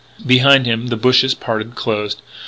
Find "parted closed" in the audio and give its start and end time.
1.35-2.23